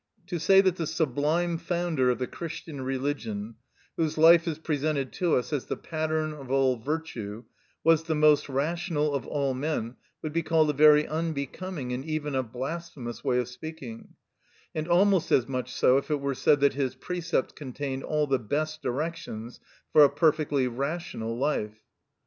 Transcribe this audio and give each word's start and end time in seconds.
To 0.25 0.39
say 0.39 0.61
that 0.61 0.77
the 0.77 0.87
sublime 0.87 1.59
founder 1.59 2.09
of 2.09 2.17
the 2.17 2.25
Christian 2.25 2.81
religion, 2.81 3.57
whose 3.97 4.17
life 4.17 4.47
is 4.47 4.57
presented 4.57 5.13
to 5.13 5.35
us 5.35 5.53
as 5.53 5.67
the 5.67 5.77
pattern 5.77 6.33
of 6.33 6.49
all 6.49 6.75
virtue, 6.77 7.43
was 7.83 8.01
the 8.05 8.15
most 8.15 8.49
rational 8.49 9.13
of 9.13 9.27
all 9.27 9.53
men 9.53 9.97
would 10.23 10.33
be 10.33 10.41
called 10.41 10.71
a 10.71 10.73
very 10.73 11.07
unbecoming 11.07 11.93
and 11.93 12.03
even 12.03 12.33
a 12.33 12.41
blasphemous 12.41 13.23
way 13.23 13.37
of 13.37 13.47
speaking; 13.47 14.15
and 14.73 14.87
almost 14.87 15.31
as 15.31 15.47
much 15.47 15.71
so 15.71 15.97
if 15.99 16.09
it 16.09 16.19
were 16.19 16.33
said 16.33 16.61
that 16.61 16.73
His 16.73 16.95
precepts 16.95 17.53
contained 17.53 18.01
all 18.03 18.25
the 18.25 18.39
best 18.39 18.81
directions 18.81 19.59
for 19.91 20.03
a 20.03 20.09
perfectly 20.09 20.67
rational 20.67 21.37
life. 21.37 21.77